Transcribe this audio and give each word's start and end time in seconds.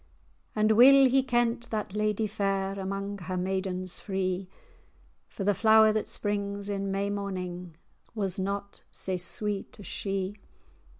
[#] 0.01 0.03
bower. 0.55 0.61
And 0.63 0.71
weel 0.71 1.07
he 1.07 1.21
kent 1.21 1.69
that 1.69 1.93
ladye 1.93 2.25
fair 2.25 2.79
Amang 2.79 3.19
her 3.19 3.37
maidens 3.37 3.99
free, 3.99 4.49
For 5.27 5.43
the 5.43 5.53
flower 5.53 5.93
that 5.93 6.07
springs 6.07 6.69
in 6.69 6.89
May 6.89 7.11
morning 7.11 7.77
Was 8.15 8.39
not 8.39 8.81
sae 8.89 9.17
sweet 9.17 9.79
as 9.79 9.85
she. 9.85 10.39